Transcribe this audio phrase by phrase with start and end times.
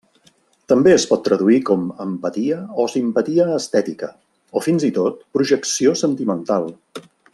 [0.71, 4.09] També es pot traduir com empatia o simpatia estètica,
[4.61, 6.67] o fins i tot projecció sentimental.